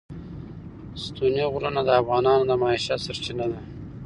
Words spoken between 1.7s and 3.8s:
د افغانانو د معیشت سرچینه ده.